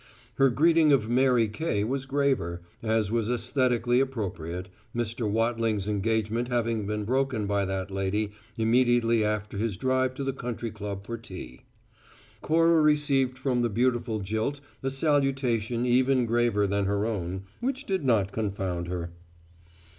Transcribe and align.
Her 0.37 0.49
greeting 0.49 0.91
of 0.91 1.11
Mary 1.11 1.47
Kane 1.47 1.87
was 1.87 2.07
graver, 2.07 2.63
as 2.81 3.11
was 3.11 3.29
aesthetically 3.29 3.99
appropriate, 3.99 4.67
Mr. 4.95 5.29
Wattling's 5.29 5.87
engagement 5.87 6.47
having 6.47 6.87
been 6.87 7.05
broken 7.05 7.45
by 7.45 7.65
that 7.65 7.91
lady, 7.91 8.31
immediately 8.57 9.23
after 9.23 9.59
his 9.59 9.77
drive 9.77 10.15
to 10.15 10.23
the 10.23 10.33
Country 10.33 10.71
Club 10.71 11.03
for 11.05 11.19
tea. 11.19 11.65
Cora 12.41 12.81
received 12.81 13.37
from 13.37 13.61
the 13.61 13.69
beautiful 13.69 14.21
jilt 14.21 14.59
a 14.81 14.89
salutation 14.89 15.85
even 15.85 16.25
graver 16.25 16.65
than 16.65 16.85
her 16.85 17.05
own, 17.05 17.43
which 17.59 17.85
did 17.85 18.03
not 18.03 18.31
confound 18.31 18.87
her. 18.87 19.11